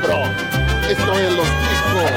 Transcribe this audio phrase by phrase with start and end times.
[0.00, 0.30] cabrón.
[0.88, 2.10] Esto es Los Ticos.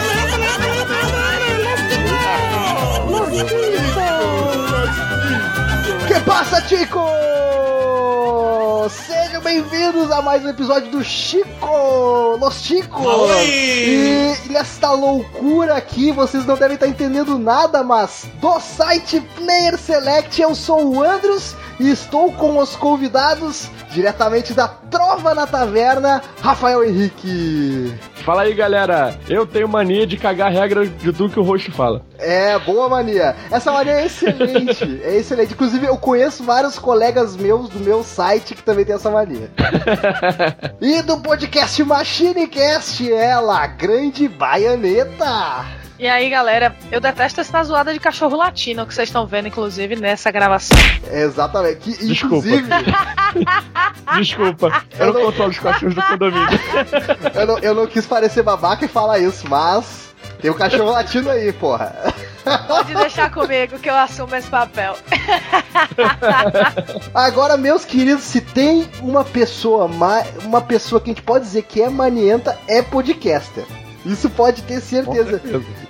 [6.07, 7.05] Que passa, Tico?
[8.89, 13.31] Sejam bem-vindos a mais um episódio do Chico, Los Chicos.
[13.45, 20.41] E nesta loucura aqui, vocês não devem estar entendendo nada, mas do site Player Select
[20.41, 26.83] eu sou o Andros e estou com os convidados diretamente da Trova na Taverna, Rafael
[26.83, 27.91] Henrique.
[28.23, 29.17] Fala aí, galera.
[29.27, 32.03] Eu tenho mania de cagar a regra de tudo que o rosto fala.
[32.19, 33.35] É, boa mania.
[33.49, 34.83] Essa mania é excelente.
[35.03, 35.53] é excelente.
[35.53, 39.49] Inclusive, eu conheço vários colegas meus do meu site que também tem essa mania.
[40.79, 45.80] e do podcast MachineCast, ela, a grande baianeta.
[46.01, 49.95] E aí, galera, eu detesto essa zoada de cachorro latino que vocês estão vendo, inclusive,
[49.95, 50.75] nessa gravação.
[51.11, 51.75] Exatamente.
[51.75, 52.47] Que, Desculpa.
[52.47, 52.67] inclusive.
[54.17, 56.59] Desculpa, eu, eu não controlo os cachorros do condomínio.
[57.35, 60.09] eu, não, eu não quis parecer babaca e falar isso, mas.
[60.41, 61.93] Tem o um cachorro latino aí, porra.
[62.67, 64.97] Pode deixar comigo que eu assumo esse papel.
[67.13, 69.85] Agora, meus queridos, se tem uma pessoa,
[70.43, 73.65] uma pessoa que a gente pode dizer que é manienta, é podcaster.
[74.05, 75.41] Isso pode ter certeza.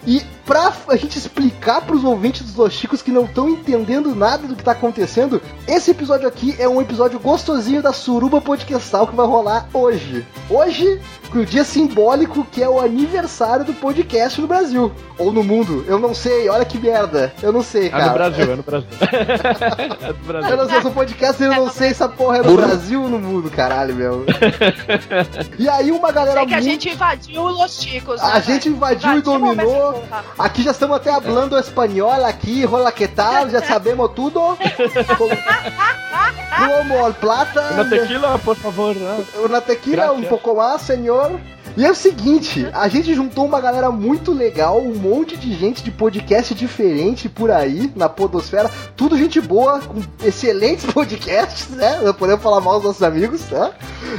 [0.06, 4.45] E pra a gente explicar pros ouvintes dos Los Chicos que não estão entendendo nada
[4.45, 9.16] do que tá acontecendo, esse episódio aqui é um episódio gostosinho da Suruba Podcastal que
[9.16, 10.27] vai rolar hoje.
[10.49, 10.99] Hoje,
[11.33, 14.91] o dia simbólico que é o aniversário do podcast no Brasil.
[15.17, 17.33] Ou no mundo, eu não sei, olha que merda.
[17.41, 18.03] Eu não sei, cara.
[18.03, 18.89] É no Brasil, é no Brasil.
[20.02, 20.49] é do Brasil.
[20.49, 23.03] Eu não sei, eu sou podcast eu não sei se essa porra é no Brasil
[23.03, 24.25] ou no mundo, caralho, meu.
[25.57, 26.67] e aí uma galera sei que muito...
[26.67, 28.22] a gente invadiu os Chicos.
[28.22, 30.03] A né, gente invadiu, e dominou.
[30.42, 34.39] Aqui já estamos até falando espanhol aqui, rola que tal, já sabemos tudo.
[36.58, 37.73] Como plata.
[37.73, 38.95] Una tequila, por favor.
[39.45, 40.25] Una tequila, Gracias.
[40.25, 41.39] um pouco mais, senhor.
[41.78, 45.81] E é o seguinte, a gente juntou uma galera muito legal, um monte de gente
[45.84, 52.02] de podcast diferente por aí na podosfera, tudo gente boa, com excelentes podcasts, né?
[52.03, 53.72] Não podemos falar mal dos nossos amigos, né?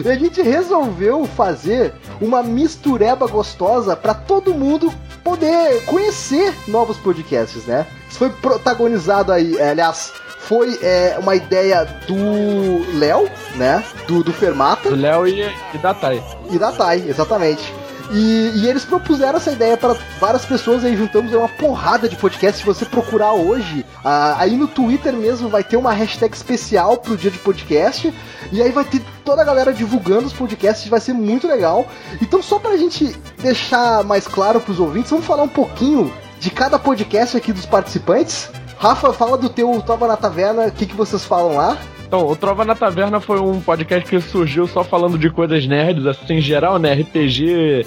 [0.03, 7.65] E a gente resolveu fazer uma mistureba gostosa para todo mundo poder conhecer novos podcasts,
[7.65, 7.87] né?
[8.09, 13.83] Isso foi protagonizado aí, aliás, foi é, uma ideia do Léo, né?
[14.07, 14.91] Do, do Fermata.
[14.91, 15.43] Do Léo e,
[15.75, 16.23] e da Thay.
[16.51, 17.73] E da Thay, exatamente.
[18.13, 22.61] E, e, eles propuseram essa ideia para várias pessoas aí, juntamos uma porrada de podcasts.
[22.61, 27.17] Se você procurar hoje, ah, aí no Twitter mesmo vai ter uma hashtag especial pro
[27.17, 28.13] dia de podcast.
[28.53, 31.87] E aí vai ter toda a galera divulgando os podcasts, vai ser muito legal.
[32.21, 36.79] Então, só pra gente deixar mais claro pros ouvintes, vamos falar um pouquinho de cada
[36.79, 38.51] podcast aqui dos participantes.
[38.79, 41.79] Rafa, fala do teu Tava na Taverna, o que, que vocês falam lá?
[42.13, 46.05] Então, o Trova na Taverna foi um podcast que surgiu só falando de coisas nerds,
[46.05, 46.93] assim, em geral, né?
[46.93, 47.87] RPG,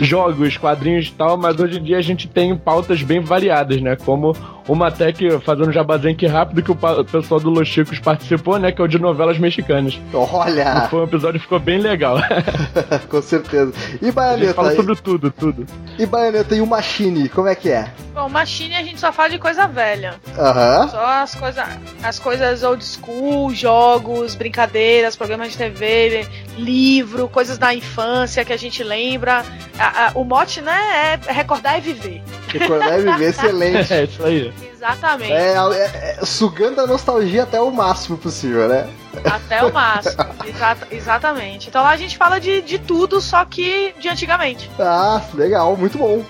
[0.00, 3.94] jogos, quadrinhos e tal, mas hoje em dia a gente tem pautas bem variadas, né?
[3.94, 4.34] Como
[4.68, 8.72] uma até que, fazendo jabazinho aqui rápido, que o pessoal do Los Chicos participou, né?
[8.72, 9.98] Que é o de novelas mexicanas.
[10.12, 10.88] Olha!
[10.90, 12.18] Foi um episódio que ficou bem legal.
[13.08, 13.72] Com certeza.
[14.02, 14.42] E Baianeta?
[14.42, 15.66] A gente fala sobre tudo, tudo.
[15.98, 17.90] E Baianeta e o Machine, como é que é?
[18.12, 20.14] Bom, Machine a gente só fala de coisa velha.
[20.38, 20.82] Aham.
[20.82, 20.88] Uhum.
[20.88, 21.66] Só as, coisa,
[22.02, 28.56] as coisas old school, jogos, brincadeiras, programas de TV, livro, coisas da infância que a
[28.56, 29.44] gente lembra.
[29.78, 32.22] A, a, o mote, né, é recordar e viver.
[32.48, 33.92] Recordar e viver, excelente.
[33.92, 34.52] é isso aí.
[34.92, 35.32] Exatamente.
[35.32, 38.88] É, é, é, sugando a nostalgia até o máximo possível, né?
[39.24, 41.68] Até o máximo, Exata, exatamente.
[41.68, 44.70] Então lá a gente fala de, de tudo, só que de antigamente.
[44.88, 46.24] Ah, legal, muito bom.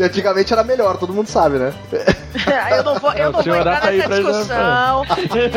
[0.00, 1.72] Antigamente era melhor, todo mundo sabe, né?
[2.76, 5.04] eu não vou, eu não vou entrar nessa discussão.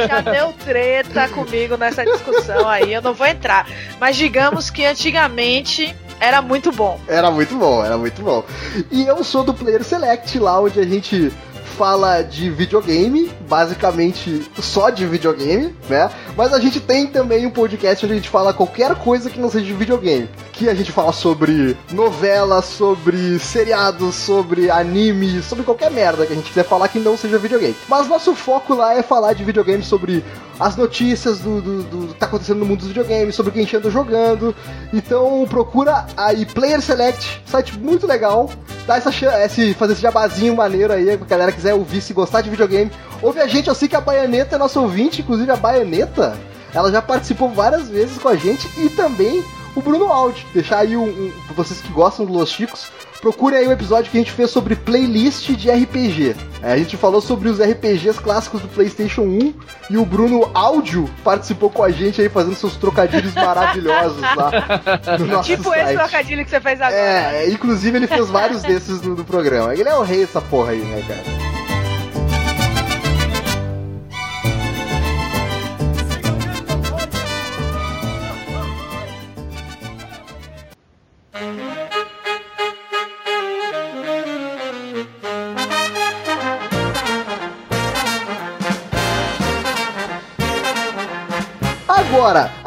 [0.07, 3.67] Já deu treta comigo nessa discussão aí, eu não vou entrar.
[3.99, 6.99] Mas digamos que antigamente era muito bom.
[7.07, 8.43] Era muito bom, era muito bom.
[8.91, 11.33] E eu sou do Player Select, lá onde a gente
[11.75, 16.09] fala de videogame, basicamente só de videogame, né?
[16.35, 19.49] Mas a gente tem também um podcast onde a gente fala qualquer coisa que não
[19.49, 20.29] seja de videogame.
[20.55, 26.35] Que a gente fala sobre novelas, sobre seriados, sobre anime, sobre qualquer merda que a
[26.35, 27.75] gente quiser falar que não seja videogame.
[27.89, 30.23] Mas nosso foco lá é falar de videogame sobre
[30.57, 33.59] as notícias do, do, do, que tá acontecendo no mundo dos videogames, sobre o que
[33.59, 34.55] a gente anda jogando.
[34.93, 38.49] Então procura aí Player Select, site muito legal.
[38.87, 39.09] Dá essa
[39.43, 42.89] esse, fazer esse jabazinho maneiro aí, pra galera quiser ouvir, se gostar de videogame.
[43.21, 46.37] Ouve a gente, eu sei que a Baianeta é nosso ouvinte, inclusive a Baianeta,
[46.73, 49.43] ela já participou várias vezes com a gente e também
[49.75, 50.45] o Bruno Aldi.
[50.53, 52.87] Deixar aí um, um vocês que gostam do Los Chicos,
[53.21, 56.35] procure aí o episódio que a gente fez sobre playlist de RPG.
[56.61, 59.53] É, a gente falou sobre os RPGs clássicos do PlayStation 1
[59.89, 64.51] e o Bruno Áudio participou com a gente aí fazendo seus trocadilhos maravilhosos lá
[65.19, 65.85] no nosso Tipo site.
[65.85, 66.95] esse trocadilho que você fez agora.
[67.01, 69.73] É, inclusive ele fez vários desses no, no programa.
[69.73, 71.44] Ele é o rei dessa porra aí, né, cara?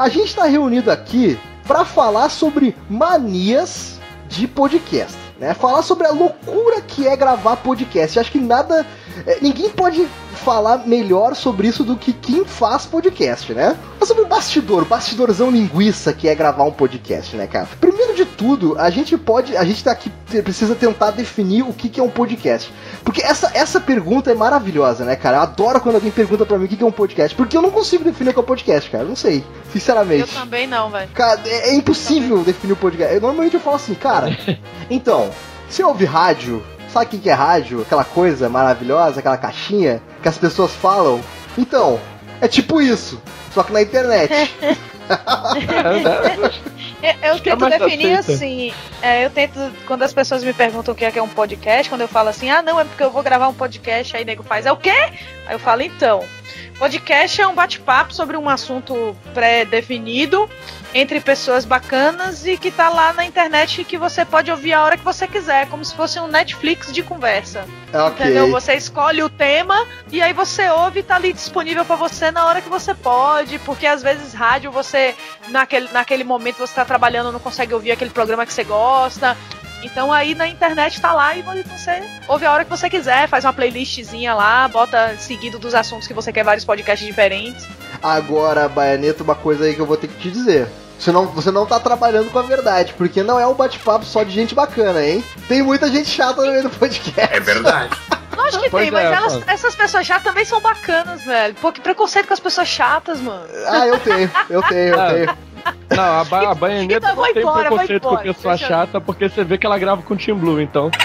[0.08, 5.52] A gente tá reunido aqui pra falar sobre manias de podcast, né?
[5.52, 8.19] Falar sobre a loucura que é gravar podcast.
[8.19, 8.87] Acho que nada,
[9.26, 10.08] é, ninguém pode
[10.48, 13.76] falar melhor sobre isso do que quem faz podcast, né?
[14.00, 17.68] Mas sobre o bastidor, bastidorzão linguiça que é gravar um podcast, né, cara?
[17.78, 20.10] Primeiro de tudo, a gente pode, a gente tá aqui
[20.42, 22.72] precisa tentar definir o que que é um podcast.
[23.04, 25.36] Porque essa, essa pergunta é maravilhosa, né, cara?
[25.36, 27.60] Eu adoro quando alguém pergunta pra mim o que que é um podcast, porque eu
[27.60, 29.04] não consigo definir o que é um podcast, cara.
[29.04, 30.34] Eu não sei, Eu sinceramente.
[30.34, 31.10] também não, velho.
[31.12, 33.14] Cara, é, é impossível definir o podcast.
[33.14, 34.34] Eu, normalmente eu falo assim, cara,
[34.88, 35.28] então,
[35.68, 36.64] você ouve rádio,
[36.98, 37.82] sabe o que é rádio?
[37.82, 41.20] Aquela coisa maravilhosa, aquela caixinha que as pessoas falam?
[41.56, 42.00] Então,
[42.40, 43.20] é tipo isso,
[43.52, 44.32] só que na internet.
[47.22, 48.32] Eu, eu tento mais definir aceita.
[48.32, 48.74] assim.
[49.00, 51.88] é, eu tento, quando as pessoas me perguntam o que é, que é um podcast,
[51.88, 54.26] quando eu falo assim, ah, não, é porque eu vou gravar um podcast, aí o
[54.26, 54.90] nego faz, é o quê?
[55.46, 56.22] Aí eu falo, então,
[56.78, 60.48] podcast é um bate-papo sobre um assunto pré-definido
[60.94, 64.82] entre pessoas bacanas e que tá lá na internet e que você pode ouvir a
[64.82, 67.66] hora que você quiser, como se fosse um Netflix de conversa.
[67.92, 68.26] ok.
[68.26, 68.50] Entendeu?
[68.50, 72.46] Você escolhe o tema e aí você ouve e tá ali disponível pra você na
[72.46, 75.14] hora que você pode, porque às vezes rádio você
[75.48, 79.36] naquele, naquele momento você tá trabalhando não consegue ouvir aquele programa que você gosta.
[79.82, 83.44] Então aí na internet tá lá e você ouve a hora que você quiser, faz
[83.44, 87.66] uma playlistzinha lá, bota seguido dos assuntos que você quer vários podcasts diferentes.
[88.02, 90.69] Agora, Baianeta, uma coisa aí que eu vou ter que te dizer.
[90.98, 94.25] Você não, você não tá trabalhando com a verdade, porque não é um bate-papo só
[94.25, 95.22] de gente bacana, hein?
[95.46, 97.34] Tem muita gente chata no meio do podcast.
[97.36, 97.96] É verdade.
[98.36, 99.44] Lógico que Pois tem, mas é, elas- mano.
[99.46, 101.54] essas pessoas chatas também são bacanas, velho.
[101.56, 103.44] Pô, que preconceito com as pessoas chatas, mano.
[103.66, 105.12] Ah, eu tenho, eu tenho, eu Ah.
[105.12, 105.38] tenho.
[105.90, 109.28] Não, a, ba a baianeta Então tem embora, preconceito com pessoa Deixa eu- chata, porque
[109.28, 110.90] você vê que ela grava com o Team Blue, então.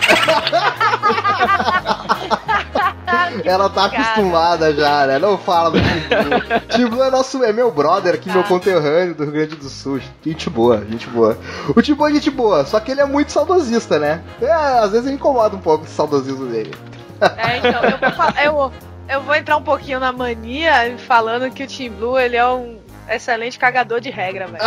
[3.43, 4.01] Ela tá Cara.
[4.03, 5.19] acostumada já, né?
[5.19, 6.59] Não fala do Tim Blue.
[6.69, 8.43] Tim Blue é, nosso, é meu brother aqui, meu Ah.
[8.43, 9.99] conterrâneo do Rio Grande do Sul.
[10.23, 11.37] Gente boa, gente boa.
[11.75, 14.21] O Tim Blue é gente boa, só que ele é muito saudosista, né?
[14.41, 16.73] É, às vezes me incomoda um pouco esse saudosismo dele.
[17.37, 18.71] É, então, eu vou, eu,
[19.09, 22.77] eu vou entrar um pouquinho na mania falando que o Team Blue, ele é um
[23.09, 24.63] excelente cagador de regra, velho.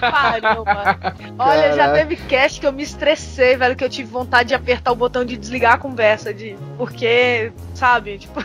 [0.00, 0.98] Pariu, mano.
[1.38, 1.94] Olha, já Caraca.
[1.94, 5.24] teve cast que eu me estressei, velho, que eu tive vontade de apertar o botão
[5.24, 8.40] de desligar a conversa, de porque, sabe, tipo,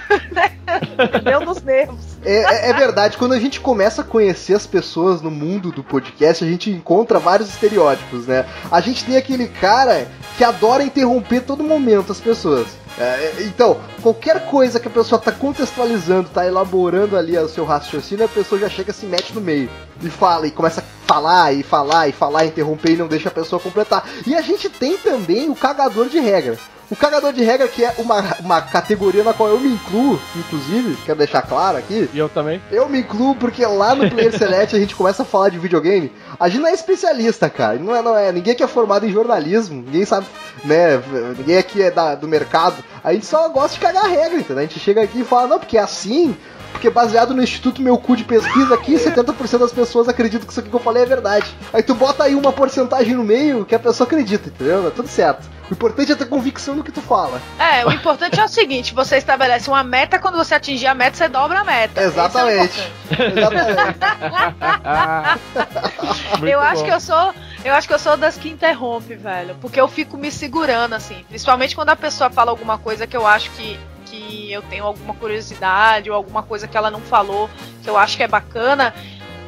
[1.24, 2.19] deu nos nervos.
[2.24, 5.84] É, é- é verdade, quando a gente começa a conhecer as pessoas no mundo do
[5.84, 8.46] podcast, a gente encontra vários estereótipos, né?
[8.72, 10.08] A gente tem aquele cara
[10.38, 12.68] que adora interromper todo momento as pessoas.
[12.98, 18.26] É, então, qualquer coisa que a pessoa tá contextualizando, tá elaborando ali o seu raciocínio,
[18.26, 19.70] a pessoa já chega, se mete no meio
[20.02, 23.32] e fala, e começa a falar, e falar, e falar, interromper e não deixa a
[23.32, 24.04] pessoa completar.
[24.28, 26.58] E a gente tem também o cagador de regra.
[26.92, 30.98] O cagador de regra, que é uma, uma categoria na qual eu me incluo, inclusive,
[31.06, 32.60] quero deixar claro aqui, E eu também.
[32.72, 36.12] eu me incluo porque lá no Player Select a gente começa a falar de videogame.
[36.40, 37.78] A gente não é especialista, cara.
[37.78, 38.32] Não é, não é.
[38.32, 39.84] Ninguém aqui é formado em jornalismo.
[39.84, 40.26] Ninguém sabe,
[40.66, 41.00] né?
[41.38, 42.84] Ninguém aqui é da- do mercado.
[43.04, 44.58] A gente só gosta de cagar regra, entendeu?
[44.58, 46.36] A gente chega aqui e fala, não, porque é assim.
[46.72, 50.60] Porque baseado no Instituto Meu Cu de Pesquisa aqui, 70% das pessoas acreditam que isso
[50.60, 51.54] aqui que eu falei é verdade.
[51.74, 54.84] Aí tu bota aí uma porcentagem no meio que a pessoa acredita, entendeu?
[54.84, 55.48] Tá tudo certo.
[55.70, 57.40] O importante é ter convicção no que tu fala.
[57.60, 61.16] É, o importante é o seguinte: você estabelece uma meta, quando você atingir a meta,
[61.16, 62.02] você dobra a meta.
[62.02, 62.92] Exatamente.
[63.12, 63.70] É o importante.
[65.70, 66.52] Exatamente.
[66.52, 66.86] Eu acho bom.
[66.86, 67.34] que eu sou.
[67.64, 69.56] Eu acho que eu sou das que interrompe, velho.
[69.62, 71.24] Porque eu fico me segurando, assim.
[71.28, 75.14] Principalmente quando a pessoa fala alguma coisa que eu acho que, que eu tenho alguma
[75.14, 77.50] curiosidade ou alguma coisa que ela não falou
[77.84, 78.94] que eu acho que é bacana.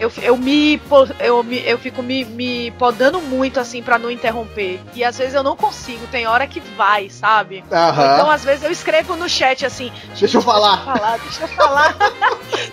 [0.02, 0.82] Eu, eu me.
[1.20, 4.80] Eu, me, eu fico me, me podando muito, assim, pra não interromper.
[4.96, 7.64] E às vezes eu não consigo, tem hora que vai, sabe?
[7.72, 8.16] Aham.
[8.16, 9.92] Então, às vezes, eu escrevo no chat assim.
[10.20, 10.78] Deixa eu falar.
[10.78, 11.96] Deixa eu falar, deixa eu falar.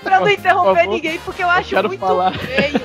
[0.02, 2.32] pra não Por interromper favor, ninguém, porque eu acho quero muito falar.
[2.32, 2.80] feio.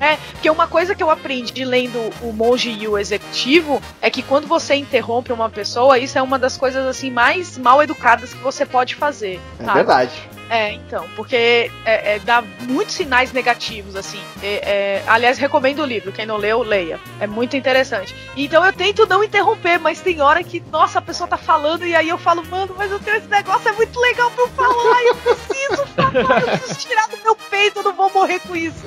[0.00, 4.20] É, porque uma coisa que eu aprendi lendo o Monge e o Executivo é que
[4.20, 8.40] quando você interrompe uma pessoa, isso é uma das coisas assim mais mal educadas que
[8.40, 9.40] você pode fazer.
[9.60, 9.74] É sabe?
[9.74, 10.10] verdade.
[10.54, 14.20] É, então, porque é, é, dá muitos sinais negativos, assim.
[14.42, 17.00] É, é, aliás, recomendo o livro, quem não leu, leia.
[17.18, 18.14] É muito interessante.
[18.36, 21.94] Então eu tento não interromper, mas tem hora que, nossa, a pessoa tá falando e
[21.96, 25.02] aí eu falo, mano, mas eu tenho esse negócio, é muito legal pra eu falar,
[25.04, 28.84] eu preciso falar, eu preciso tirar do meu peito, eu não vou morrer com isso.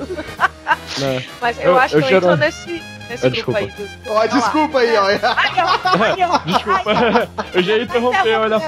[0.98, 1.24] Né?
[1.40, 3.58] Mas eu, Eu- acho eu que eu entro geral- nesse, nesse Ah, desculpa.
[3.58, 3.66] aí.
[3.66, 3.90] Dos...
[4.06, 5.06] Ó, desculpa aí, ó.
[5.08, 5.18] Aí,
[6.22, 6.38] ó.
[6.46, 8.66] Desculpa, eu já ia interromper, olha só.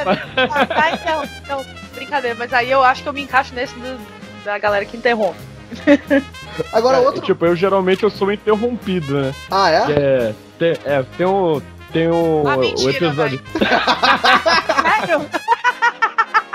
[0.50, 1.66] Ah, tá, então, então,
[2.08, 3.98] brincadeira, mas aí eu acho que eu me encaixo nesse do-
[4.44, 5.38] da galera que interrompe.
[6.72, 7.20] Agora É, outro.
[7.20, 9.34] Tipo, eu geralmente eu sou interrompido, né?
[9.50, 9.84] Ah, é?
[9.92, 11.60] é, tem, é, tem um.
[11.92, 13.40] Tem um, Ah, o mentira, episódio.
[13.58, 15.26] Sério?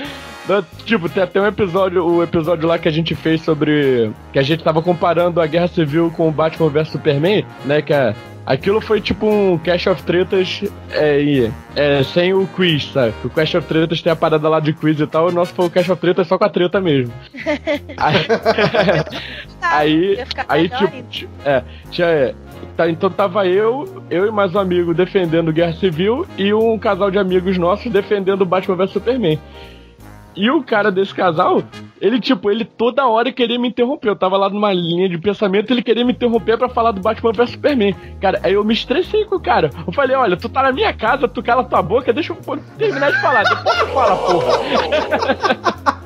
[0.85, 4.11] Tipo, tem até um episódio, o episódio lá que a gente fez sobre.
[4.33, 7.83] Que a gente tava comparando a Guerra Civil com o Batman vs Superman, né?
[7.83, 8.15] Que é,
[8.47, 10.63] aquilo foi tipo um Cash of Tretas
[10.93, 13.13] é, é, sem o quiz, sabe?
[13.25, 15.67] O Cash of Tretas tem a parada lá de quiz e tal, o nosso foi
[15.67, 17.13] o Cash of Tretas só com a treta mesmo.
[17.99, 18.27] Aí,
[19.63, 22.35] aí, ficar aí melhor tipo, é, tinha.
[22.77, 27.11] Tá, então tava eu, eu e mais um amigo defendendo Guerra Civil e um casal
[27.11, 29.39] de amigos nossos defendendo Batman vs Superman.
[30.37, 31.63] E o cara desse casal,
[32.01, 34.11] ele, tipo, ele toda hora queria me interromper.
[34.11, 37.33] Eu tava lá numa linha de pensamento ele queria me interromper pra falar do Batman
[37.33, 37.95] vs Superman.
[38.21, 39.71] Cara, aí eu me estressei com o cara.
[39.87, 43.13] Eu falei, olha, tu tá na minha casa, tu cala tua boca, deixa eu terminar
[43.13, 43.45] de falar.
[43.45, 45.87] Depois tu fala, porra.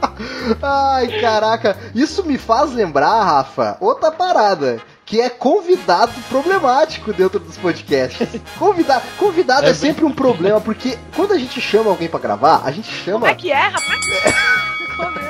[0.62, 1.76] Ai, caraca.
[1.94, 4.80] Isso me faz lembrar, Rafa, outra parada.
[5.10, 8.28] Que é convidado problemático dentro dos podcasts.
[8.56, 12.62] Convidado, convidado é, É sempre um problema, porque quando a gente chama alguém pra gravar,
[12.64, 13.18] a gente chama.
[13.18, 14.00] Como é que é, rapaz?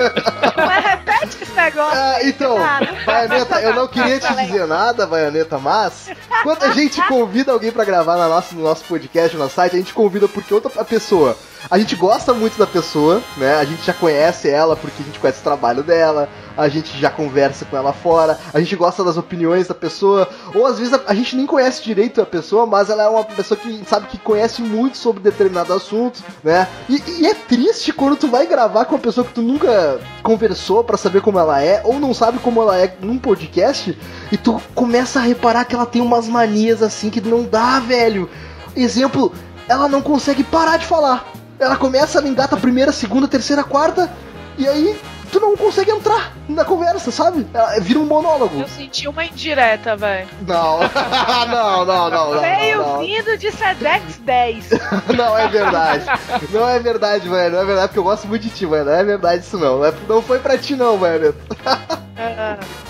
[0.01, 0.81] É?
[0.81, 1.99] Repete esse negócio.
[1.99, 2.93] Ah, então, Cara.
[3.05, 6.11] Baioneta, eu não queria te dizer nada, Baioneta, mas
[6.43, 9.77] quando a gente convida alguém pra gravar na nossa, no nosso podcast, no nosso site,
[9.77, 11.37] a gente convida porque outra pessoa.
[11.69, 13.57] A gente gosta muito da pessoa, né?
[13.57, 17.11] A gente já conhece ela porque a gente conhece o trabalho dela, a gente já
[17.11, 21.01] conversa com ela fora, a gente gosta das opiniões da pessoa, ou às vezes a,
[21.07, 24.19] a gente nem conhece direito a pessoa, mas ela é uma pessoa que sabe que
[24.19, 26.69] conhece muito sobre determinado assunto, né?
[26.89, 30.85] E, e é triste quando tu vai gravar com uma pessoa que tu nunca conversou
[30.85, 33.97] pra saber como ela é, ou não sabe como ela é num podcast,
[34.31, 38.29] e tu começa a reparar que ela tem umas manias assim que não dá, velho.
[38.77, 39.33] Exemplo,
[39.69, 41.30] ela não consegue parar de falar.
[41.61, 44.11] Ela começa, ela engata a primeira, segunda, terceira, quarta,
[44.57, 44.99] e aí
[45.31, 47.47] tu não consegue entrar na conversa, sabe?
[47.55, 48.61] Ela vira um monólogo.
[48.61, 50.27] Eu senti uma indireta, velho.
[50.47, 50.81] Não,
[51.49, 52.41] não, não, não, não.
[52.41, 54.71] Veio vindo de Sedex 10.
[55.17, 56.05] Não é verdade.
[56.51, 57.55] Não é verdade, velho.
[57.55, 58.85] Não é verdade, porque eu gosto muito de ti, velho.
[58.87, 59.79] Não é verdade isso não.
[59.79, 61.35] Não é- Não foi pra ti, não, velho.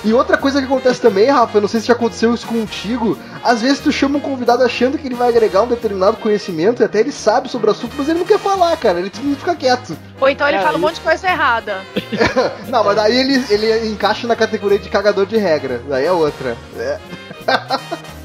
[0.05, 3.19] E outra coisa que acontece também, Rafa, eu não sei se já aconteceu isso contigo.
[3.45, 6.85] Às vezes tu chama um convidado achando que ele vai agregar um determinado conhecimento e
[6.85, 8.99] até ele sabe sobre o assunto, mas ele não quer falar, cara.
[8.99, 9.97] Ele simplesmente fica quieto.
[10.21, 11.81] Ou então ele É, fala um monte de coisa errada.
[12.69, 15.81] Não, mas daí ele, ele encaixa na categoria de cagador de regra.
[15.89, 16.57] Daí é outra.
[16.77, 16.99] É.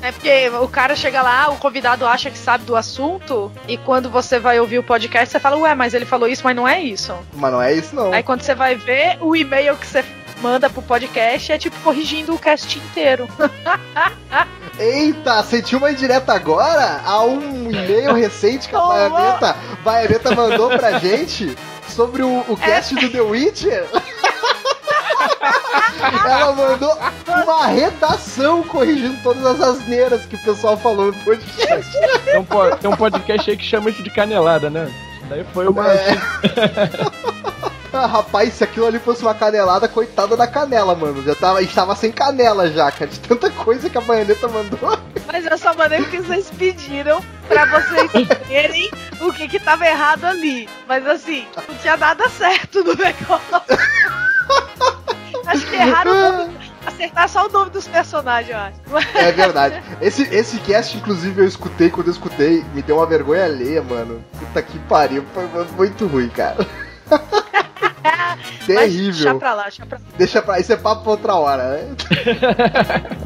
[0.02, 4.10] É porque o cara chega lá, o convidado acha que sabe do assunto, e quando
[4.10, 6.80] você vai ouvir o podcast, você fala, ué, mas ele falou isso, mas não é
[6.82, 7.14] isso.
[7.34, 8.14] Mas não é isso, não.
[8.14, 10.04] Aí quando você vai ver, o e-mail que você
[10.42, 13.28] manda pro podcast é tipo corrigindo o cast inteiro.
[14.78, 18.80] Eita, sentiu uma indireta agora a um e-mail recente que a.
[19.10, 21.56] Baianeta, Baianeta mandou pra gente
[21.88, 23.88] sobre o, o cast do The Witcher.
[26.26, 26.98] Ela mandou
[27.44, 31.92] uma redação corrigindo todas as asneiras que o pessoal falou no podcast.
[32.26, 32.46] Tem um,
[32.80, 34.92] tem um podcast aí que chama isso de canelada, né?
[35.30, 35.92] Daí foi uma.
[35.92, 36.16] É.
[37.96, 41.24] Ah, rapaz, se aquilo ali fosse uma canelada, coitada da canela, mano.
[41.24, 43.10] Já tava, a gente tava sem canela já, cara.
[43.10, 45.00] De tanta coisa que a Baianeta mandou.
[45.26, 50.26] Mas eu só mandei porque vocês pediram pra vocês verem o que que tava errado
[50.26, 50.68] ali.
[50.86, 53.78] Mas assim, não tinha nada certo no negócio.
[55.48, 56.54] Acho que erraram
[56.86, 58.50] acertar só o nome dos personagens,
[58.90, 59.18] eu acho.
[59.18, 59.82] É verdade.
[60.02, 64.22] Esse, esse cast, inclusive, eu escutei, quando eu escutei, me deu uma vergonha alheia, mano.
[64.38, 66.58] Puta que pariu, foi muito ruim, cara.
[68.68, 69.12] Mas Terrível.
[69.12, 70.04] deixa pra lá, deixa pra lá.
[70.18, 70.60] Deixa pra.
[70.60, 71.96] Isso é papo pra outra hora, né?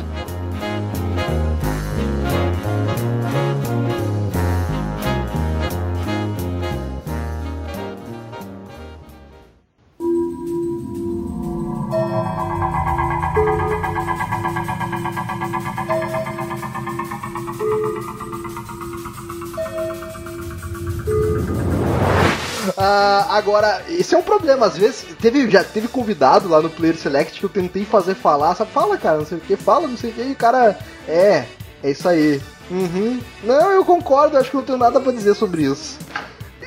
[23.39, 24.65] agora, esse é um problema.
[24.65, 28.55] Às vezes, teve, já teve convidado lá no Player Select que eu tentei fazer falar.
[28.55, 30.77] Sabe, fala, cara, não sei o que, fala, não sei o que, e o cara.
[31.07, 31.45] É,
[31.83, 32.41] é isso aí.
[32.69, 33.19] Uhum.
[33.43, 35.97] Não, eu concordo, acho que eu não tenho nada pra dizer sobre isso.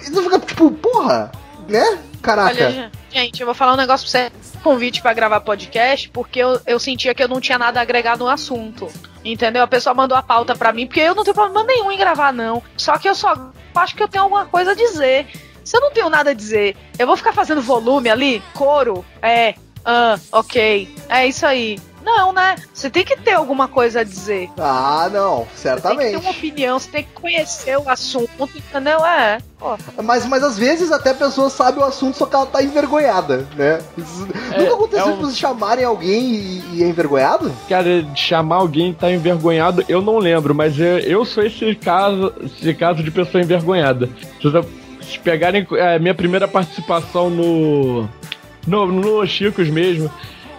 [0.05, 1.31] E tu fica tipo, porra,
[1.69, 1.99] né?
[2.21, 2.51] Caraca.
[2.51, 4.33] Olha, gente, eu vou falar um negócio pra você.
[4.63, 8.17] Convite pra gravar podcast, porque eu, eu sentia que eu não tinha nada a agregar
[8.17, 8.89] no assunto.
[9.25, 9.63] Entendeu?
[9.63, 12.33] A pessoa mandou a pauta pra mim, porque eu não tenho problema nenhum em gravar,
[12.33, 12.63] não.
[12.77, 15.27] Só que eu só acho que eu tenho alguma coisa a dizer.
[15.65, 19.55] Se eu não tenho nada a dizer, eu vou ficar fazendo volume ali, coro, é,
[19.85, 21.79] ah, ok, é isso aí.
[22.05, 22.57] Não, né?
[22.75, 24.51] Você tem que ter alguma coisa a dizer.
[24.59, 26.11] Ah, não, Você tem que certamente.
[26.11, 29.07] ter uma opinião, você tem que conhecer o assunto, entendeu?
[29.07, 29.39] É.
[29.57, 32.61] Pô, Mas, mas às vezes até a pessoa sabe o assunto, só que ela tá
[32.61, 33.81] envergonhada, né?
[34.53, 37.53] É, Nunca aconteceu é um- de vocês chamarem alguém e, e é envergonhado?
[37.69, 41.73] Cara, de chamar alguém e tá envergonhado, eu não lembro, mas eu, eu sou esse
[41.77, 44.11] caso, esse caso de pessoa envergonhada.
[45.13, 48.09] Se pegarem a minha primeira participação no.
[48.67, 50.11] No, no Chicos mesmo.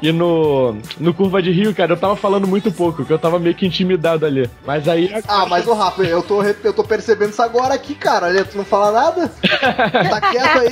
[0.01, 3.39] E no, no Curva de Rio, cara, eu tava falando muito pouco, porque eu tava
[3.39, 4.49] meio que intimidado ali.
[4.65, 5.09] Mas aí.
[5.25, 8.27] Ah, mas ô Rafa, eu tô, eu tô percebendo isso agora aqui, cara.
[8.27, 9.31] Olha, tu não fala nada?
[9.41, 10.69] tá quieto aí?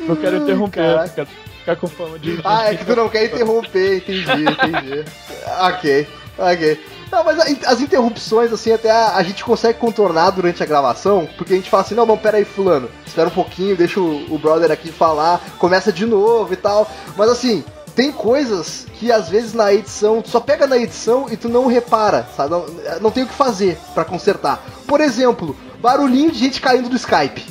[0.00, 1.12] Não quero interromper, Caraca.
[1.14, 2.40] quero ficar com fama de.
[2.42, 5.04] Ah, é que tu não quer interromper, entendi, entendi.
[5.68, 6.08] ok,
[6.38, 6.80] ok.
[7.10, 11.28] Não, mas a- as interrupções, assim, até a, a gente consegue contornar durante a gravação,
[11.36, 14.34] porque a gente fala assim, não, não, pera aí, fulano, espera um pouquinho, deixa o,
[14.34, 16.90] o brother aqui falar, começa de novo e tal.
[17.16, 21.36] Mas assim, tem coisas que às vezes na edição, tu só pega na edição e
[21.36, 22.50] tu não repara, sabe?
[22.50, 22.66] Não,
[23.00, 24.64] não tem o que fazer pra consertar.
[24.86, 27.44] Por exemplo, barulhinho de gente caindo do Skype.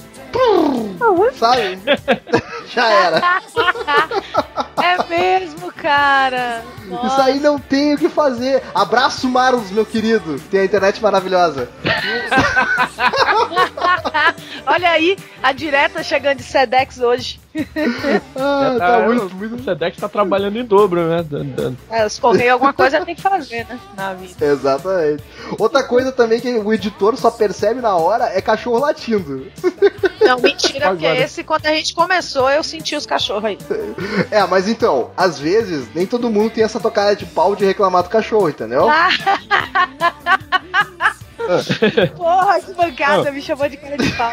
[1.38, 1.80] Sabe?
[2.74, 3.22] Já era.
[4.78, 6.64] é mesmo, cara.
[6.86, 8.62] Isso aí não tem o que fazer.
[8.74, 10.40] Abraço, Marlos, meu querido.
[10.52, 11.70] Tem a internet maravilhosa.
[14.66, 17.40] Olha aí, a direta chegando de Sedex hoje.
[18.36, 19.56] Ah, tá muito, muito.
[19.56, 21.24] O Sedex tá trabalhando em dobro, né?
[21.90, 23.80] É, os Correios alguma coisa tem que fazer, né?
[23.96, 24.44] Na vida.
[24.44, 25.24] Exatamente.
[25.60, 29.46] Outra coisa também que o editor só percebe na hora é cachorro latindo.
[30.22, 31.24] Não, mentira, porque Agora.
[31.24, 33.58] esse, quando a gente começou, eu senti os cachorros aí.
[34.32, 38.04] É, mas então, às vezes, nem todo mundo tem essa tocada de pau de reclamar
[38.04, 38.88] do cachorro, entendeu?
[42.16, 44.32] Porra, que bancada, me chamou de cara de pau.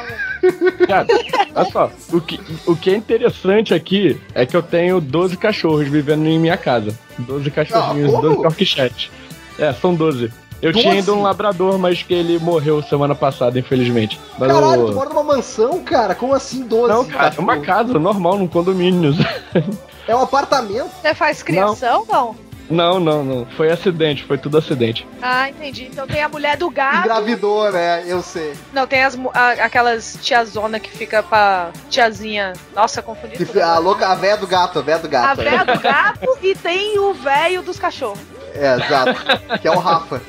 [0.87, 1.07] Cara,
[1.55, 5.89] olha só, o que, o que é interessante aqui é que eu tenho 12 cachorros
[5.89, 6.97] vivendo em minha casa.
[7.19, 8.23] 12 cachorrinhos, Ah, como?
[8.35, 9.11] 12 Yorkshire's.
[9.59, 10.33] É, são 12.
[10.63, 10.83] Eu 12?
[10.83, 14.21] tinha ainda um labrador, mas que ele morreu semana passada, infelizmente.
[14.39, 16.15] Mas Caralho, o- tu mora numa mansão, cara?
[16.15, 16.93] Como assim 12?
[16.93, 19.15] Não, cara, é uma casa normal, num condomínio.
[20.09, 20.91] É um apartamento?
[21.01, 22.37] Você faz criação, não?
[22.69, 23.47] Não, não, não.
[23.57, 25.05] Foi acidente, foi tudo acidente.
[25.21, 25.87] Ah, entendi.
[25.91, 26.99] Então tem a mulher do gato.
[26.99, 28.05] Engravidou, né?
[28.07, 28.53] Eu sei.
[28.73, 32.53] Não, tem as, a- aquelas tiazona que fica pra tiazinha.
[32.73, 33.61] Nossa, confundi Que tudo.
[33.61, 35.37] A, louca, a véia do gato, a véia do A gato.
[35.43, 38.21] véia do gato e tem o velho dos cachorros.
[38.55, 39.59] É, exato.
[39.61, 40.23] Que é o Rafa.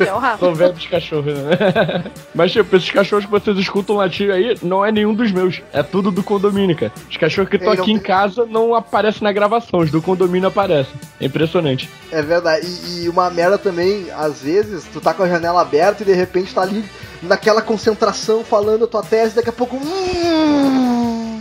[0.00, 0.38] É o Rafa.
[0.38, 2.04] São velhos dos cachorros, né?
[2.34, 5.60] Mas, tipo, esses cachorros que vocês escutam latir aí, não é nenhum dos meus.
[5.72, 6.92] É tudo do condomínio, cara.
[7.10, 10.48] Os cachorros que estão não aqui em casa não aparecem na gravação, os do condomínio
[10.48, 10.94] aparecem.
[11.20, 11.88] É impressionante.
[12.10, 12.66] É verdade.
[12.66, 16.12] E, e uma merda também, às vezes, tu tá com a janela aberta e de
[16.12, 16.84] repente tá ali
[17.22, 19.76] naquela concentração falando a tua tese, daqui a pouco.
[19.76, 21.40] hum,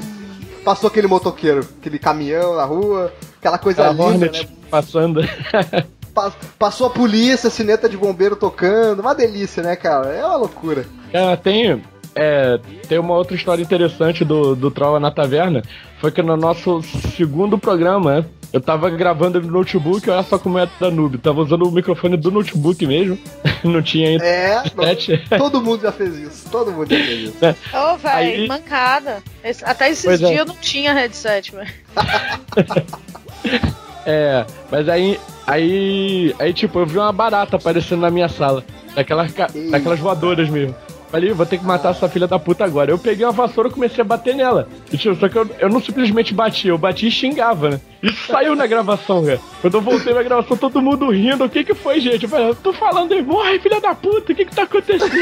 [0.64, 4.50] Passou aquele motoqueiro, aquele caminhão na rua, aquela coisa A linda, Hornet né?
[4.70, 5.22] passando.
[6.18, 10.08] Pa- Passou a polícia, sineta de bombeiro tocando, uma delícia, né, cara?
[10.10, 10.84] É uma loucura.
[11.12, 11.84] Cara, tem.
[12.16, 15.62] É, tem uma outra história interessante do, do Trova na Taverna.
[16.02, 16.82] Foi que no nosso
[17.16, 21.20] segundo programa, eu tava gravando no notebook, olha só como é da noob.
[21.20, 23.20] Tava usando o microfone do notebook mesmo.
[23.64, 25.24] Não tinha ainda É, internet.
[25.38, 26.50] todo mundo já fez isso.
[26.50, 27.38] Todo mundo já fez isso.
[27.38, 29.22] Ô, velho, Aí- mancada.
[29.64, 30.26] Até esses Pois é.
[30.28, 31.72] dias eu não tinha headset, velho.
[34.10, 38.64] É, mas aí, aí, aí tipo, eu vi uma barata aparecendo na minha sala,
[38.96, 39.34] daquelas,
[39.70, 40.74] daquelas voadoras mesmo.
[41.12, 42.90] Falei, vou ter que matar essa filha da puta agora.
[42.92, 44.68] Eu peguei uma vassoura e comecei a bater nela.
[44.92, 47.82] E, tipo, só que eu, eu não simplesmente bati, eu bati e xingava, né?
[48.04, 49.40] Isso saiu na gravação, cara.
[49.62, 51.46] Quando eu voltei na gravação, todo mundo rindo.
[51.46, 52.24] O que que foi, gente?
[52.24, 55.16] Eu falei, eu tô falando aí, morre, filha da puta, o que que tá acontecendo?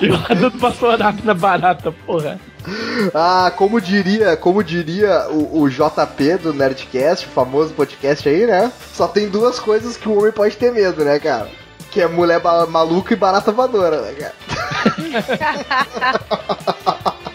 [0.00, 2.40] e o adulto passou a na barata, porra.
[3.14, 8.70] Ah, como diria, como diria o, o JP do Nerdcast, o famoso podcast aí, né?
[8.92, 11.48] Só tem duas coisas que o homem pode ter medo, né, cara?
[11.90, 14.34] Que é mulher ba- maluca e barata voadora, né, cara?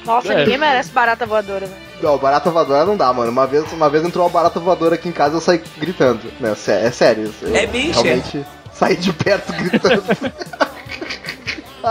[0.05, 0.37] Nossa, É.
[0.39, 1.89] ninguém merece barata voadora, velho.
[2.01, 3.31] Não, barata voadora não dá, mano.
[3.31, 6.21] Uma vez, uma vez entrou uma barata voadora aqui em casa eu saí gritando.
[6.39, 6.55] Né?
[6.55, 7.31] sé- É sério.
[7.41, 8.01] eu É bicha.
[8.01, 10.03] Realmente saí de perto gritando.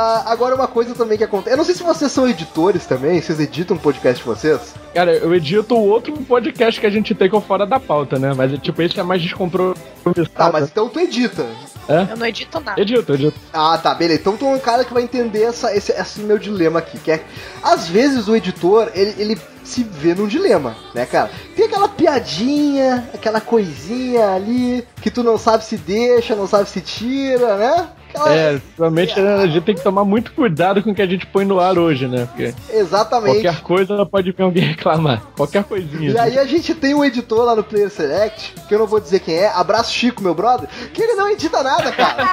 [0.00, 1.54] Ah, agora uma coisa também que acontece.
[1.54, 4.72] Eu não sei se vocês são editores também, vocês editam um podcast de vocês?
[4.94, 8.32] Cara, eu edito o outro podcast que a gente tem com fora da pauta, né?
[8.32, 10.30] Mas tipo, esse é mais descompromissado.
[10.36, 11.44] Ah, mas então tu edita.
[11.88, 12.12] É?
[12.12, 12.80] Eu não edito nada.
[12.80, 13.40] Edito, edito.
[13.52, 14.20] Ah, tá, beleza.
[14.20, 17.10] Então tu é um cara que vai entender essa, esse, esse meu dilema aqui, que
[17.10, 17.24] é.
[17.60, 21.28] Às vezes o editor, ele, ele se vê num dilema, né, cara?
[21.56, 26.80] Tem aquela piadinha, aquela coisinha ali, que tu não sabe se deixa, não sabe se
[26.80, 27.88] tira, né?
[28.26, 31.44] É, realmente a gente tem que tomar muito cuidado com o que a gente põe
[31.44, 32.26] no ar hoje, né?
[32.26, 33.42] Porque Exatamente.
[33.42, 35.22] qualquer coisa pode vir alguém reclamar.
[35.36, 36.10] Qualquer coisinha.
[36.10, 39.00] E aí a gente tem um editor lá no Player Select, que eu não vou
[39.00, 42.28] dizer quem é, abraço Chico, meu brother, que ele não edita nada, cara.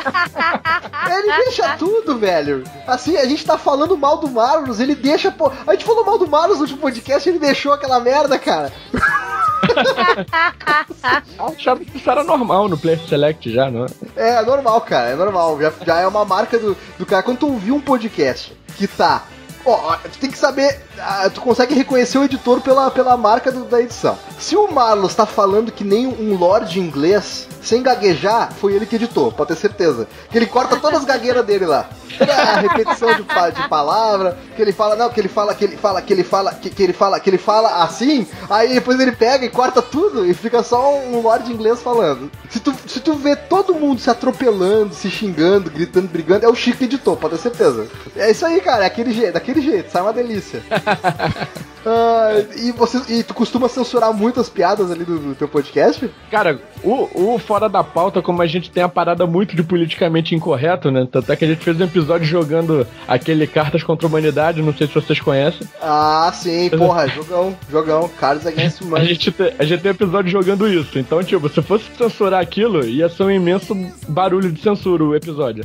[1.18, 2.64] ele deixa tudo, velho.
[2.88, 5.52] Assim, a gente tá falando mal do Marlos, ele deixa, pô.
[5.68, 8.72] A gente falou mal do Marlos no último podcast, ele deixou aquela merda, cara.
[11.38, 13.88] Eu achava que isso era normal no Player Select já, não é?
[14.16, 15.60] É normal, cara, é normal.
[15.60, 17.24] Já, já é uma marca do, do cara.
[17.24, 19.24] Quando tu ouvir um podcast que tá.
[19.66, 20.85] Ó, tu tem que saber.
[21.00, 24.18] Ah, tu consegue reconhecer o editor pela, pela marca do- da edição.
[24.40, 28.96] Se o Marlos tá falando que nem um lord inglês, sem gaguejar, foi ele que
[28.96, 30.08] editou, pode ter certeza.
[30.30, 31.90] Que ele corta todas as gagueiras dele lá.
[32.20, 36.02] A repetição de, de palavra, que ele fala, não, que ele fala, que ele fala,
[36.02, 39.44] que ele fala, que, que ele fala, que ele fala assim, aí depois ele pega
[39.46, 42.32] e corta tudo e fica só um lord inglês falando.
[42.50, 46.56] Se tu, se tu vê todo mundo se atropelando, se xingando, gritando, brigando, é o
[46.56, 47.88] Chico que editou, pode ter certeza.
[48.16, 50.64] É isso aí, cara, é aquele jeito, daquele jeito, sai uma delícia.
[51.88, 56.10] Ah, e, você, e tu costuma censurar muitas piadas ali do, do teu podcast?
[56.32, 60.34] Cara, o, o Fora da Pauta, como a gente tem a parada muito de politicamente
[60.34, 61.08] incorreto, né?
[61.12, 64.74] Tanto é que a gente fez um episódio jogando aquele Cartas contra a Humanidade, não
[64.76, 65.68] sei se vocês conhecem.
[65.80, 69.14] Ah, sim, porra, jogão, jogão, Cards Against A Humanity.
[69.14, 70.98] gente, te- a gente tem episódio jogando isso.
[70.98, 73.76] Então, tipo, se fosse censurar aquilo, ia ser um imenso
[74.08, 75.64] barulho de censura o episódio.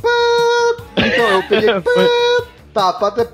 [0.95, 1.69] Então, eu peguei.
[2.73, 3.29] Tá, pata.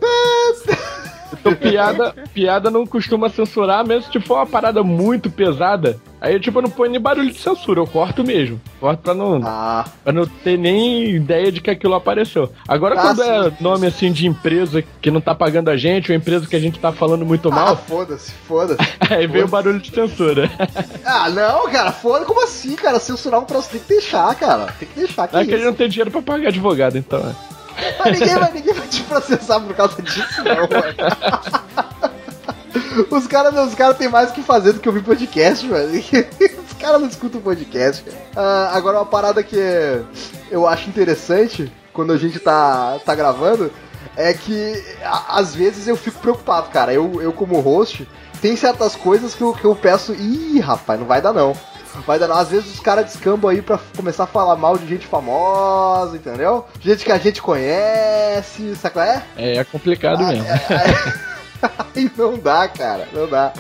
[1.34, 6.00] Então, piada, piada não costuma censurar, mesmo se for uma parada muito pesada.
[6.20, 8.60] Aí, tipo, eu não põe nem barulho de censura, eu corto mesmo.
[8.80, 12.52] Corto pra não, Ah, pra não ter nem ideia de que aquilo apareceu.
[12.68, 13.30] Agora, Ah, quando sim.
[13.30, 16.60] é nome assim de empresa que não tá pagando a gente, ou empresa que a
[16.60, 18.80] gente tá falando muito ah mal, foda-se, foda-se.
[19.14, 20.50] aí vem o barulho de censura.
[21.06, 23.00] Ah, não, cara, foda, como assim, cara?
[23.00, 24.74] Censurar um troço tem que deixar, cara.
[24.80, 27.20] Tem que deixar, que É que a gente não tem dinheiro pra pagar advogado, então.
[27.20, 27.47] é.
[28.00, 30.68] Mas ninguém vai, ninguém vai te processar por causa disso, não.
[33.10, 35.92] Os caras os cara têm mais o que fazer do que ouvir podcast, velho.
[36.68, 38.04] Os caras não escutam podcast.
[38.36, 39.58] Ah, agora, uma parada que
[40.52, 43.72] eu acho interessante quando a gente tá, tá gravando
[44.16, 46.94] é que a- às vezes eu fico preocupado, cara.
[46.94, 48.08] Eu, eu como host,
[48.42, 50.14] tem certas coisas que eu, que eu peço.
[50.14, 51.54] Ih, rapaz, não vai dar não.
[52.06, 52.32] Vai dar.
[52.32, 56.66] Às vezes os caras descambam aí pra começar a falar mal de gente famosa, entendeu?
[56.80, 59.24] Gente que a gente conhece, sabe qual é?
[59.36, 60.46] É, é complicado mesmo.
[61.96, 63.52] Aí não dá, cara, não dá.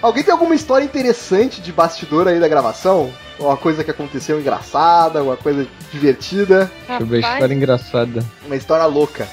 [0.00, 3.10] Alguém tem alguma história interessante de bastidor aí da gravação?
[3.38, 8.24] Uma coisa que aconteceu engraçada, uma coisa divertida, Deixa eu ver a história engraçada.
[8.46, 9.26] uma história louca.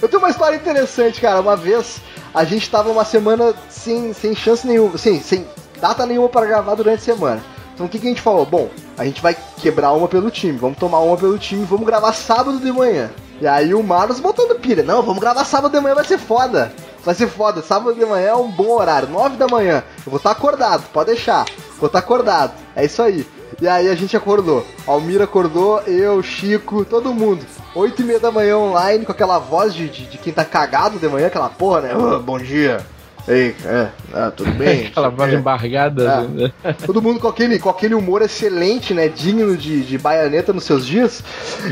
[0.00, 1.40] Eu tenho uma história interessante, cara.
[1.40, 2.00] Uma vez
[2.32, 5.44] a gente tava uma semana sem, sem chance nenhuma, sem, sem
[5.80, 7.42] data nenhuma para gravar durante a semana.
[7.78, 8.44] Então o que, que a gente falou?
[8.44, 12.12] Bom, a gente vai quebrar uma pelo time, vamos tomar uma pelo time, vamos gravar
[12.12, 13.08] sábado de manhã.
[13.40, 14.82] E aí o Marlos botando pilha.
[14.82, 16.72] Não, vamos gravar sábado de manhã, vai ser foda.
[17.04, 17.62] Vai ser foda.
[17.62, 19.84] Sábado de manhã é um bom horário, 9 da manhã.
[20.04, 21.44] Eu vou estar acordado, pode deixar.
[21.78, 22.50] Vou estar acordado.
[22.74, 23.24] É isso aí.
[23.62, 24.66] E aí a gente acordou.
[24.84, 27.46] Almira acordou, eu, Chico, todo mundo.
[27.76, 30.98] 8 e meia da manhã online, com aquela voz de, de, de quem tá cagado
[30.98, 31.90] de manhã, aquela porra, né?
[31.94, 32.84] "Ah, bom dia.
[33.28, 34.86] Ei, é, ah, tudo bem?
[34.92, 35.36] Aquela voz É.
[35.36, 36.22] embargada.
[36.22, 36.50] né?
[36.86, 39.06] Todo mundo com aquele, com aquele humor excelente, né?
[39.08, 41.22] Digno de, de baianeta nos seus dias.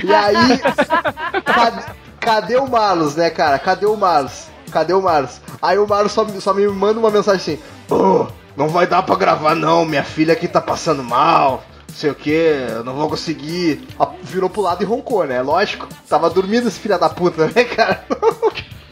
[0.05, 0.61] E aí.
[1.45, 1.83] cadê,
[2.21, 3.59] cadê o Marlos, né, cara?
[3.59, 4.49] Cadê o Marlos?
[4.71, 5.40] Cadê o Marlos?
[5.62, 9.16] Aí o Marlos só, só me manda uma mensagem assim: Ô, não vai dar pra
[9.16, 9.85] gravar, não.
[9.87, 11.64] Minha filha aqui tá passando mal.
[11.95, 12.31] Sei o que,
[12.69, 13.88] eu não vou conseguir.
[13.99, 15.40] Ah, Virou pro lado e roncou, né?
[15.40, 15.88] Lógico.
[16.07, 18.05] Tava dormindo esse filho da puta, né, cara?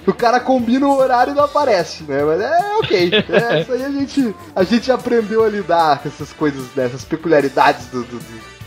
[0.06, 2.22] O cara combina o horário e não aparece, né?
[2.22, 3.10] Mas é ok.
[3.30, 6.86] É, isso aí a gente, a gente aprendeu a lidar com essas coisas, né?
[6.86, 8.18] essas peculiaridades do- do-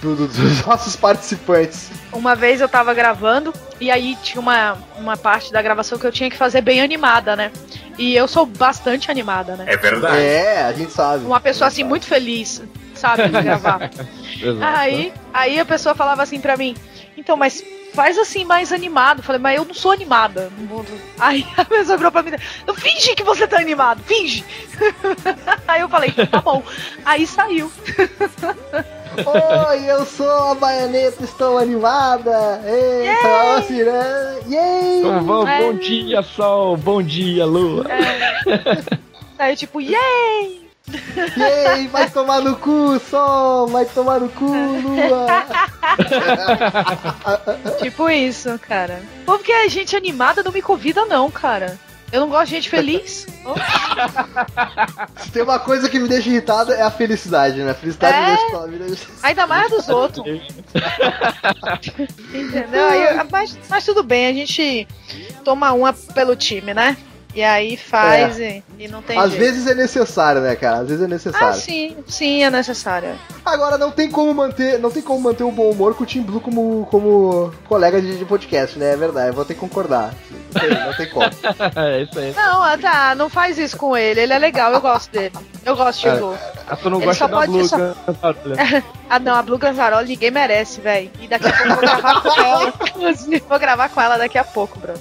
[0.01, 1.89] do- do- dos nossos participantes.
[2.13, 6.11] Uma vez eu tava gravando e aí tinha uma, uma parte da gravação que eu
[6.11, 7.51] tinha que fazer bem animada, né?
[7.97, 9.65] E eu sou bastante animada, né?
[9.67, 10.21] É verdade.
[10.21, 11.25] É, a gente sabe.
[11.25, 12.61] Uma pessoa assim muito feliz,
[12.93, 13.89] sabe, de gravar.
[14.61, 16.75] Aí, aí a pessoa falava assim pra mim,
[17.17, 19.23] então, mas faz assim mais animado.
[19.23, 20.51] Falei, mas eu não sou animada.
[20.57, 20.85] Não vou-
[21.19, 22.31] Aí a pessoa virou pra mim,
[22.75, 24.43] finge que você tá animado, finge.
[25.67, 26.61] aí eu falei, tá bom.
[27.05, 27.71] Aí saiu.
[29.17, 32.61] Oi, eu sou a Baianeta, estou animada.
[32.65, 33.09] Ei,
[33.57, 34.39] assim, né?
[34.47, 34.99] Yay!
[34.99, 35.59] Então vamos, É.
[35.63, 37.85] bom dia, sol, bom dia, lua.
[39.39, 40.66] Aí tipo, yay!
[41.37, 45.27] Yay, vai tomar no cu, sol, vai tomar no cu, lua.
[47.81, 49.01] Tipo isso, cara.
[49.25, 51.77] Pô, porque a gente animada não me convida, não, cara.
[52.09, 53.27] Eu não gosto de gente feliz.
[53.43, 53.53] Oh,
[55.21, 57.71] Se tem uma coisa que me deixa irritada é a felicidade, né?
[57.71, 58.67] A felicidade É.
[58.67, 59.07] me deixa, deixa...
[59.23, 60.25] Ainda mais dos outros.
[62.33, 62.87] Entendeu?
[62.87, 64.87] Aí, mas, mas tudo bem, a gente
[65.43, 66.95] toma uma pelo time, né?
[67.37, 69.39] E aí faz e, e não tem Às jeito.
[69.39, 70.77] vezes é necessário, né, cara?
[70.77, 71.53] Às vezes é Ah, necessário.
[71.53, 73.09] sim, sim, é necessário.
[73.45, 76.23] Agora não tem como manter, não tem como manter o bom humor com o Team
[76.25, 78.93] Blue como, como colega de, de podcast, né?
[78.93, 80.15] É verdade, eu vou ter que concordar.
[80.51, 81.25] Não tem, não tem como.
[81.85, 82.33] é isso aí.
[82.35, 84.19] Não, ah, tá, não faz isso com ele.
[84.19, 85.35] Ele é legal, eu gosto dele.
[85.63, 86.15] Eu gosto de É.
[86.15, 86.35] Blue.
[86.67, 87.77] Ah, tu não Ele gosta só da pode- Blue, só-.
[89.09, 91.09] Ah, não, a Blue Ganzaroli ninguém merece, velho.
[91.19, 92.73] E daqui a pouco eu vou gravar com ela.
[92.87, 94.99] Inclusive, vou gravar com ela daqui a pouco, Bruno.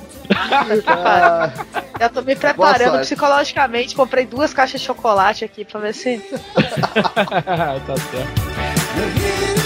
[0.87, 1.51] Ah,
[1.99, 3.95] Já tô me preparando psicologicamente.
[3.95, 6.19] Comprei duas caixas de chocolate aqui pra ver se.
[6.55, 9.57] tá certo.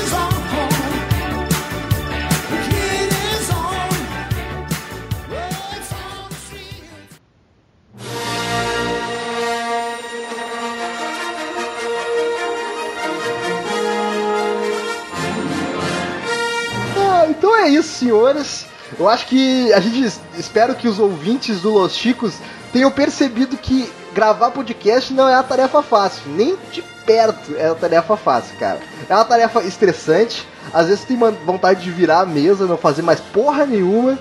[17.61, 18.67] é isso, senhores.
[18.99, 22.35] Eu acho que a gente es- espero que os ouvintes do Los Chicos
[22.73, 27.75] tenham percebido que gravar podcast não é uma tarefa fácil, nem de perto é uma
[27.77, 28.81] tarefa fácil, cara.
[29.09, 30.47] É uma tarefa estressante.
[30.73, 34.19] Às vezes tem vontade de virar a mesa, não fazer mais porra nenhuma.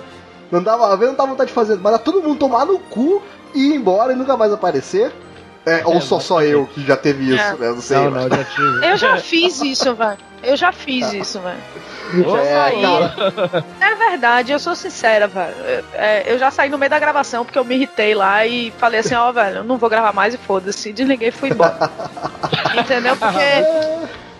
[0.51, 3.21] Não dava, às vezes não dá vontade de fazer, mas todo mundo tomar no cu
[3.53, 5.11] e ir embora e nunca mais aparecer.
[5.65, 7.53] É, ou só só eu que já teve isso, É.
[7.57, 7.69] né?
[7.69, 7.97] Não sei.
[7.97, 8.85] Não, mas- não, já tive.
[8.87, 10.17] Eu já fiz isso, velho.
[10.41, 11.59] Eu já fiz isso, velho.
[12.31, 12.81] Já é, saí.
[12.81, 13.65] cara.
[13.81, 15.53] É verdade, eu sou sincera, velho.
[15.57, 18.71] Eu, é, eu já saí no meio da gravação porque eu me irritei lá e
[18.77, 20.93] falei assim, ó, velho, eu não vou gravar mais e foda-se.
[20.93, 21.77] Desliguei e fui embora.
[22.79, 23.15] Entendeu?
[23.17, 23.39] Porque.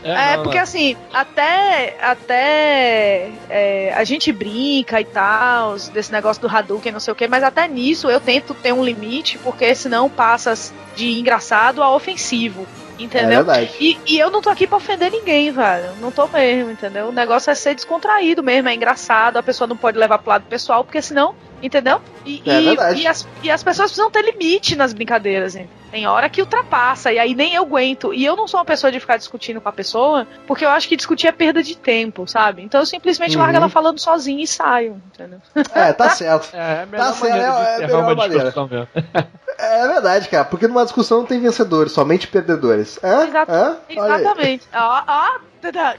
[0.03, 0.63] É, não, porque não.
[0.63, 7.11] assim, até, até é, a gente brinca e tal, desse negócio do Hadouken, não sei
[7.11, 10.53] o que, mas até nisso eu tento ter um limite, porque senão passa
[10.95, 12.65] de engraçado a ofensivo,
[12.97, 13.43] É entendeu?
[13.43, 13.71] verdade.
[13.79, 15.91] E, e eu não tô aqui pra ofender ninguém, velho.
[15.99, 17.09] Não tô mesmo, entendeu?
[17.09, 20.45] O negócio é ser descontraído mesmo, é engraçado, a pessoa não pode levar pro lado
[20.47, 22.01] pessoal, porque senão, entendeu?
[22.25, 25.69] E, É e- e as, e as pessoas precisam ter limite nas brincadeiras, hein?
[25.91, 28.13] Tem hora que ultrapassa, e aí nem eu aguento.
[28.13, 30.87] E eu não sou uma pessoa de ficar discutindo com a pessoa, porque eu acho
[30.87, 32.61] que discutir é perda de tempo, sabe?
[32.61, 33.41] Então eu simplesmente Uhum.
[33.41, 35.39] largo ela falando sozinha e saio, entendeu?
[35.73, 36.55] É, tá certo.
[36.55, 38.43] É, é a melhor Tá certo, maneira é- é de a encerrar melhor uma maneira.
[38.43, 38.87] discussão mesmo.
[39.61, 42.97] É verdade, cara, porque numa discussão não tem vencedores, somente perdedores.
[43.03, 43.27] Hã?
[43.27, 43.77] Exato- Hã?
[43.89, 44.67] Exatamente.
[44.73, 45.49] Ó, ó.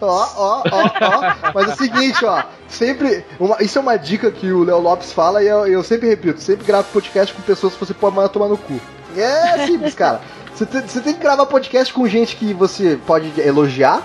[0.01, 1.53] Ó, ó, ó, ó.
[1.55, 2.43] Mas é o seguinte, ó.
[2.67, 3.23] Sempre.
[3.39, 6.41] uma- isso é uma dica que o Léo Lopes fala e eu, eu sempre repito:
[6.41, 8.81] sempre gravo podcast com pessoas que você pode mandar tomar no cu.
[9.15, 10.21] É simples, cara.
[10.55, 14.03] Você tem, você tem que gravar podcast com gente que você pode elogiar,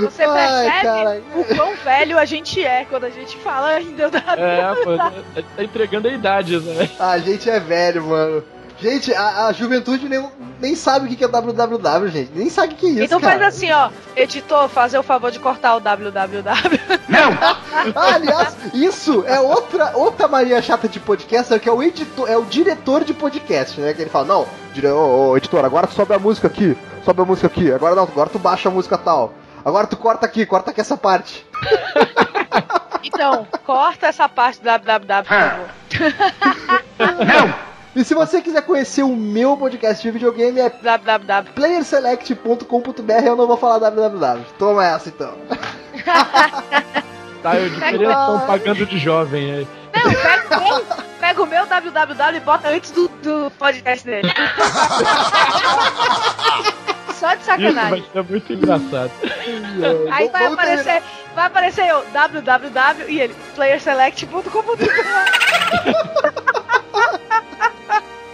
[0.01, 1.21] Você Ai, percebe cara.
[1.35, 5.11] o quão velho a gente é quando a gente fala ainda da É, pô, tá,
[5.55, 6.89] tá entregando a idade, né?
[6.99, 8.43] A gente é velho, mano.
[8.79, 12.31] Gente, a, a juventude nem, nem sabe o que é www, gente.
[12.35, 13.39] Nem sabe o que é isso, Então cara.
[13.39, 16.43] faz assim, ó, editor, fazer o favor de cortar o www.
[17.95, 22.37] Ah, aliás, isso é outra, outra Maria chata de podcast, que é o editor, é
[22.37, 23.93] o diretor de podcast, né?
[23.93, 24.87] Que ele fala, não, dire...
[24.87, 28.03] ô, ô, editor, agora tu sobe a música aqui, sobe a música aqui, agora não,
[28.03, 29.33] agora tu baixa a música tal.
[29.63, 31.45] Agora tu corta aqui, corta aqui essa parte.
[33.03, 36.01] Então, corta essa parte do www, por
[37.07, 37.55] favor.
[37.95, 41.53] E se você quiser conhecer o meu podcast de videogame, é www.
[41.53, 44.43] playerselect.com.br, eu não vou falar www.
[44.59, 45.33] Toma essa então.
[47.45, 49.67] Tá, eu diferente estão pagando de jovem aí.
[49.93, 50.85] Não, pega o meu,
[51.19, 54.27] pega o meu www e bota antes do, do podcast dele.
[57.13, 58.01] Só de Isso sacanagem.
[58.01, 59.11] vai ser muito engraçado.
[60.11, 61.03] Aí vai aparecer,
[61.35, 64.45] vai aparecer eu, www e ele, playerselect.com.br.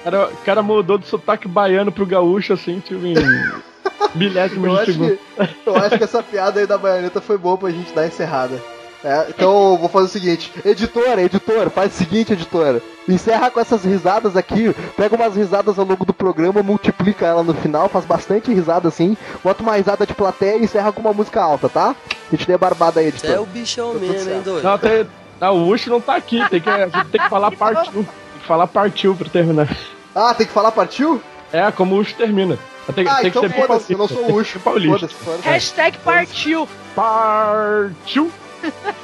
[0.01, 3.13] O cara, o cara mudou do sotaque baiano pro gaúcho, assim, tipo, em
[4.15, 5.17] milésimos Eu de acho, segundo.
[5.17, 8.59] que, eu acho que essa piada aí da baianeta foi boa pra gente dar encerrada.
[9.03, 12.79] É, então eu vou fazer o seguinte, editor, editor, faz o seguinte, editor.
[13.09, 17.53] Encerra com essas risadas aqui, pega umas risadas ao longo do programa, multiplica ela no
[17.55, 21.41] final, faz bastante risada assim, bota uma risada de plateia e encerra com uma música
[21.41, 21.95] alta, tá?
[22.31, 23.41] A gente dê barbada aí, É editor.
[23.41, 24.63] o bichão mesmo, hein, doido?
[24.63, 25.07] Não, tem,
[25.39, 27.49] não, o Ucho não tá aqui, tem que, a gente tem que falar.
[27.57, 28.20] Tem que
[28.51, 29.69] falar partiu pra terminar.
[30.13, 31.21] Ah, tem que falar partiu?
[31.53, 32.59] É, como o Ucho termina.
[32.93, 34.59] Tem, Ah, tem então que ser foda-se, eu não sou o Ucho.
[34.59, 35.07] paulista.
[35.07, 35.43] Foda-se, foda-se.
[35.47, 36.67] Hashtag partiu.
[36.93, 38.29] Partiu!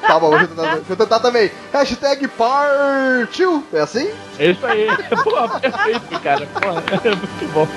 [0.02, 1.50] Tá bom, eu, tentar, eu tentar também.
[1.72, 3.64] Hashtag partiu.
[3.72, 4.10] É assim?
[4.38, 4.88] É isso aí.
[5.24, 6.46] Pô, perfeito, cara.
[6.46, 7.68] Pô, é muito bom.